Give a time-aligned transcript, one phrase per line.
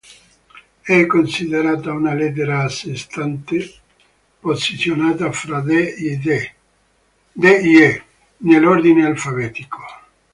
[0.81, 3.71] È considerata una lettera a sé stante,
[4.39, 6.19] posizionata fra D e
[7.37, 8.03] E
[8.37, 9.77] nell'ordine alfabetico.